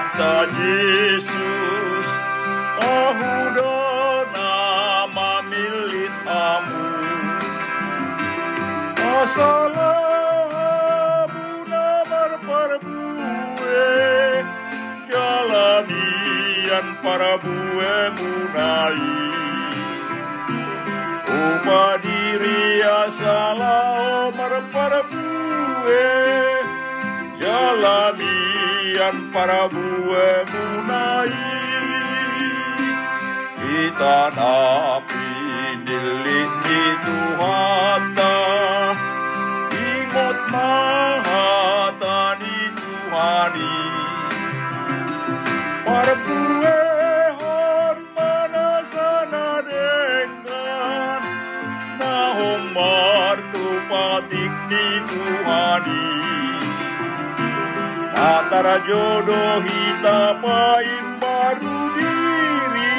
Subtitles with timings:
[0.00, 2.06] Tuhan ta Yesus
[2.80, 3.76] Ahudo
[4.32, 6.88] nama milik amu
[8.96, 10.08] Asalamu
[11.68, 13.84] namar perbue
[15.12, 19.04] Jalanian para bue munai
[21.28, 23.76] Upa diri asala
[24.32, 26.08] omar para bue
[27.36, 28.59] Jalanian
[29.32, 31.32] para bue munai.
[33.56, 35.28] Kita napi
[35.88, 38.36] dilit di Tuhata
[40.52, 43.76] mahata ni Tuhani.
[45.86, 46.80] Para bue
[47.40, 51.20] hon mana sana dengan.
[52.00, 55.19] Nahong martu patik ni Tuhani
[58.50, 62.98] Antara jodoh kita pain baru diri.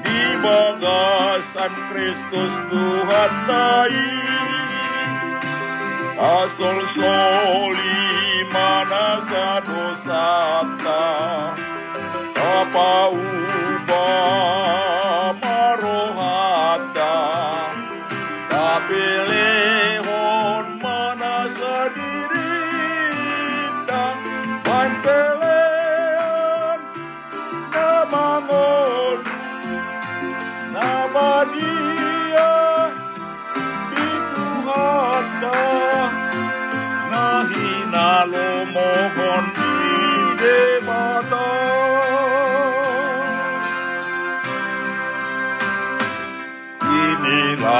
[0.00, 4.00] Di bagasan Kristus Tuhan tai.
[6.16, 11.04] Asol soli mana sadosata
[12.32, 15.03] Apa ubah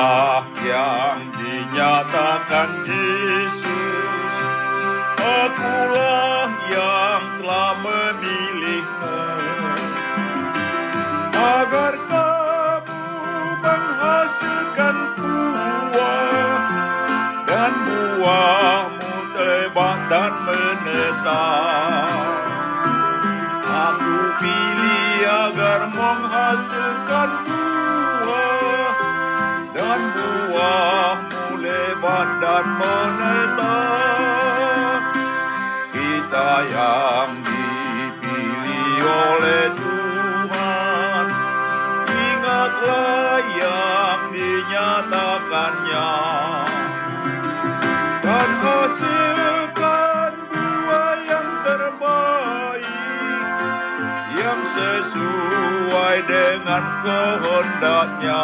[0.05, 4.35] Inilah yang dinyatakan Yesus.
[5.17, 9.21] Akulah yang telah memilihmu.
[11.33, 11.84] Agar
[29.95, 33.71] Dan buahmu lebat dan menetap
[35.95, 41.27] Kita yang dipilih oleh Tuhan.
[42.11, 46.11] Ingatlah yang dinyatakannya.
[48.19, 53.47] Dan hasilkan buah yang terbaik
[54.43, 58.43] Yang sesuai dengan kehendaknya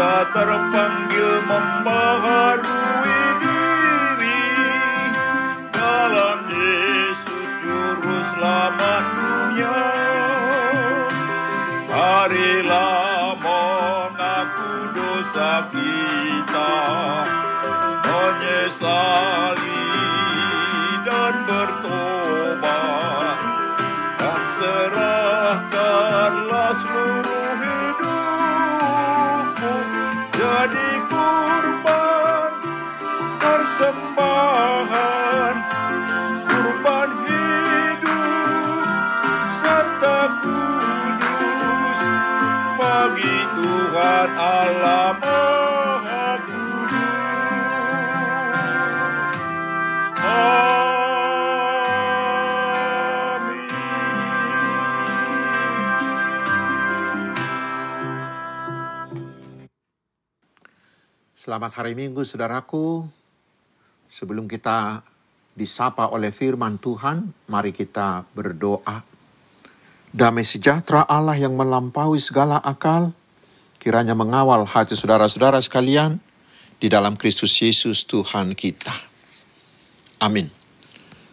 [0.00, 4.48] Kita terpanggil membaharui diri.
[5.76, 9.76] Dalam Yesus Juru Selamat dunia.
[11.84, 16.72] Marilah mengaku dosa kita.
[18.00, 19.79] Menyesali
[61.50, 63.02] Selamat hari Minggu, saudaraku.
[64.06, 65.02] Sebelum kita
[65.50, 69.02] disapa oleh firman Tuhan, mari kita berdoa.
[70.14, 73.10] Damai sejahtera Allah yang melampaui segala akal,
[73.82, 76.22] kiranya mengawal hati saudara-saudara sekalian
[76.78, 78.94] di dalam Kristus Yesus Tuhan kita.
[80.22, 80.54] Amin.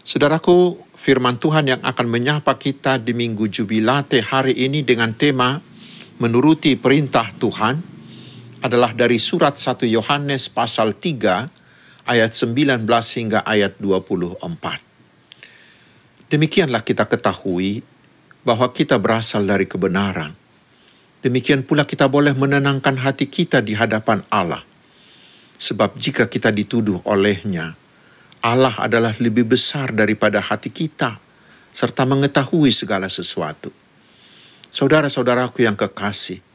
[0.01, 5.61] Saudaraku, firman Tuhan yang akan menyapa kita di Minggu Jubilate hari ini dengan tema
[6.17, 7.96] menuruti perintah Tuhan
[8.67, 11.67] adalah dari surat 1 Yohanes pasal 3
[12.07, 16.27] ayat 19 hingga ayat 24.
[16.27, 17.83] Demikianlah kita ketahui
[18.43, 20.35] bahwa kita berasal dari kebenaran.
[21.19, 24.63] Demikian pula kita boleh menenangkan hati kita di hadapan Allah.
[25.57, 27.75] Sebab jika kita dituduh olehnya,
[28.39, 31.19] Allah adalah lebih besar daripada hati kita,
[31.73, 33.73] serta mengetahui segala sesuatu.
[34.69, 36.45] Saudara-saudaraku yang kekasih,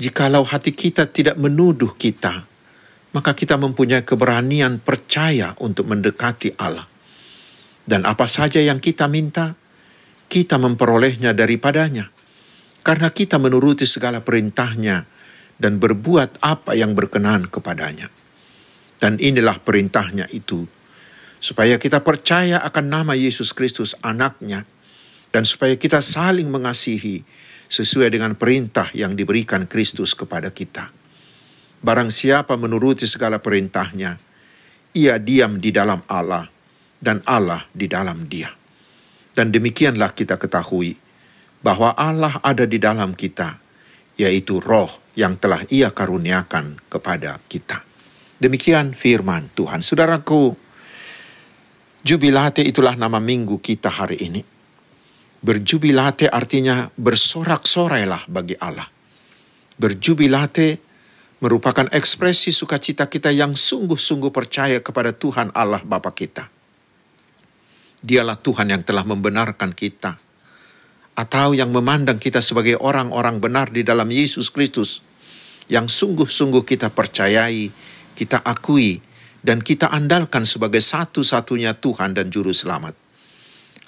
[0.00, 2.44] jikalau hati kita tidak menuduh kita,
[3.14, 6.86] maka kita mempunyai keberanian percaya untuk mendekati Allah.
[7.84, 9.54] Dan apa saja yang kita minta,
[10.26, 12.10] kita memperolehnya daripadanya.
[12.84, 15.08] Karena kita menuruti segala perintahnya
[15.56, 18.12] dan berbuat apa yang berkenan kepadanya.
[19.00, 20.68] Dan inilah perintahnya itu,
[21.40, 24.68] supaya kita percaya akan nama Yesus Kristus anaknya,
[25.32, 27.24] dan supaya kita saling mengasihi
[27.68, 30.90] sesuai dengan perintah yang diberikan Kristus kepada kita.
[31.84, 34.16] Barang siapa menuruti segala perintahnya,
[34.96, 36.48] ia diam di dalam Allah,
[37.02, 38.48] dan Allah di dalam dia.
[39.34, 40.96] Dan demikianlah kita ketahui
[41.60, 43.60] bahwa Allah ada di dalam kita,
[44.16, 44.88] yaitu roh
[45.18, 47.82] yang telah ia karuniakan kepada kita.
[48.38, 49.82] Demikian firman Tuhan.
[49.82, 50.56] Saudaraku,
[52.04, 54.53] Jubilate itulah nama minggu kita hari ini.
[55.44, 58.88] Berjubilate artinya bersorak-sorailah bagi Allah.
[59.76, 60.80] Berjubilate
[61.44, 66.48] merupakan ekspresi sukacita kita yang sungguh-sungguh percaya kepada Tuhan Allah Bapa kita.
[68.00, 70.16] Dialah Tuhan yang telah membenarkan kita,
[71.12, 75.04] atau yang memandang kita sebagai orang-orang benar di dalam Yesus Kristus,
[75.68, 77.68] yang sungguh-sungguh kita percayai,
[78.16, 79.04] kita akui,
[79.44, 83.03] dan kita andalkan sebagai satu-satunya Tuhan dan Juru Selamat.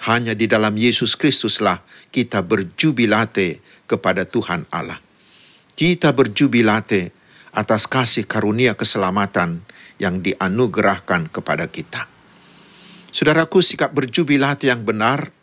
[0.05, 1.81] Hanya di dalam Yesus Kristuslah
[2.13, 5.01] kita berjubilate kepada Tuhan Allah.
[5.73, 7.13] Kita berjubilate
[7.53, 9.65] atas kasih karunia keselamatan
[9.97, 12.05] yang dianugerahkan kepada kita.
[13.09, 15.33] Saudaraku, sikap berjubilate yang benar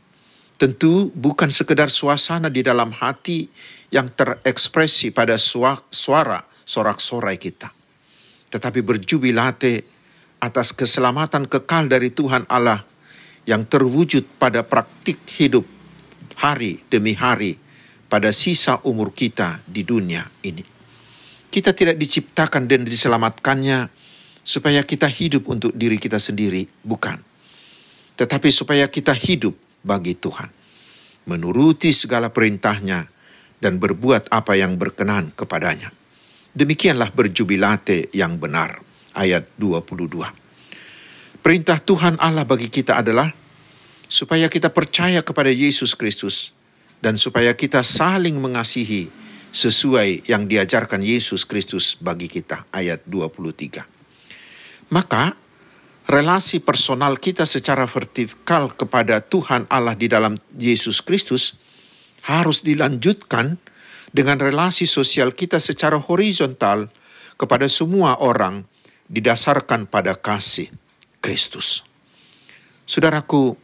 [0.55, 3.51] tentu bukan sekedar suasana di dalam hati
[3.91, 7.75] yang terekspresi pada suara sorak-sorai kita.
[8.55, 9.83] Tetapi berjubilate
[10.39, 12.87] atas keselamatan kekal dari Tuhan Allah
[13.45, 15.65] yang terwujud pada praktik hidup
[16.41, 17.61] hari demi hari
[18.09, 20.63] pada sisa umur kita di dunia ini.
[21.51, 23.91] Kita tidak diciptakan dan diselamatkannya
[24.43, 27.19] supaya kita hidup untuk diri kita sendiri, bukan.
[28.15, 30.51] Tetapi supaya kita hidup bagi Tuhan.
[31.25, 33.09] Menuruti segala perintahnya
[33.59, 35.89] dan berbuat apa yang berkenan kepadanya.
[36.55, 38.79] Demikianlah berjubilate yang benar
[39.17, 40.44] ayat 22.
[41.45, 43.29] Perintah Tuhan Allah bagi kita adalah
[44.09, 46.57] supaya kita percaya kepada Yesus Kristus
[47.05, 49.13] dan supaya kita saling mengasihi
[49.53, 52.65] sesuai yang diajarkan Yesus Kristus bagi kita.
[52.73, 53.85] Ayat 23.
[54.89, 55.37] Maka,
[56.09, 61.61] relasi personal kita secara vertikal kepada Tuhan Allah di dalam Yesus Kristus
[62.25, 63.61] harus dilanjutkan
[64.17, 66.89] dengan relasi sosial kita secara horizontal
[67.37, 68.65] kepada semua orang
[69.13, 70.73] didasarkan pada kasih
[71.25, 71.81] Kristus.
[72.85, 73.57] Saudaraku,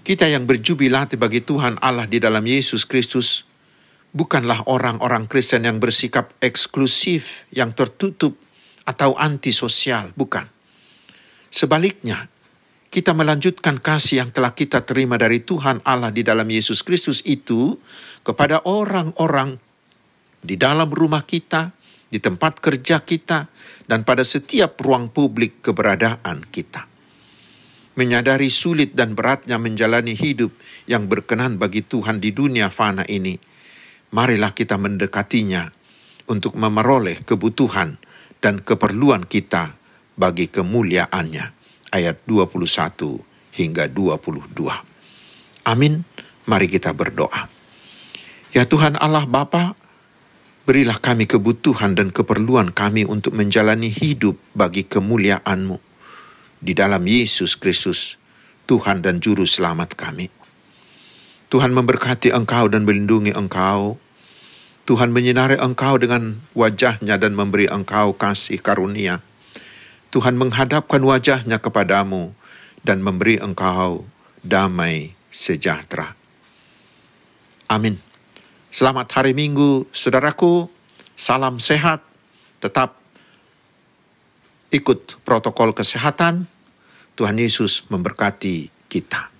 [0.00, 3.44] kita yang berjubilat bagi Tuhan Allah di dalam Yesus Kristus
[4.16, 8.40] bukanlah orang-orang Kristen yang bersikap eksklusif, yang tertutup
[8.88, 10.48] atau antisosial, bukan.
[11.52, 12.32] Sebaliknya,
[12.88, 17.76] kita melanjutkan kasih yang telah kita terima dari Tuhan Allah di dalam Yesus Kristus itu
[18.26, 19.60] kepada orang-orang
[20.40, 21.70] di dalam rumah kita,
[22.10, 23.46] di tempat kerja kita,
[23.86, 26.90] dan pada setiap ruang publik keberadaan kita.
[27.94, 30.54] Menyadari sulit dan beratnya menjalani hidup
[30.86, 33.38] yang berkenan bagi Tuhan di dunia fana ini,
[34.14, 35.70] marilah kita mendekatinya
[36.30, 37.98] untuk memeroleh kebutuhan
[38.38, 39.74] dan keperluan kita
[40.14, 41.58] bagi kemuliaannya.
[41.90, 43.18] Ayat 21
[43.58, 44.54] hingga 22.
[45.66, 46.06] Amin.
[46.46, 47.50] Mari kita berdoa.
[48.54, 49.74] Ya Tuhan Allah Bapa,
[50.68, 55.80] Berilah kami kebutuhan dan keperluan kami untuk menjalani hidup bagi kemuliaan-Mu.
[56.60, 58.20] Di dalam Yesus Kristus,
[58.68, 60.28] Tuhan dan Juru Selamat kami.
[61.48, 63.96] Tuhan memberkati engkau dan melindungi engkau.
[64.84, 69.24] Tuhan menyinari engkau dengan wajahnya dan memberi engkau kasih karunia.
[70.12, 72.36] Tuhan menghadapkan wajahnya kepadamu
[72.84, 74.04] dan memberi engkau
[74.44, 76.12] damai sejahtera.
[77.70, 78.09] Amin.
[78.70, 80.70] Selamat hari Minggu, saudaraku.
[81.18, 82.06] Salam sehat.
[82.62, 83.02] Tetap
[84.70, 86.46] ikut protokol kesehatan.
[87.18, 89.39] Tuhan Yesus memberkati kita.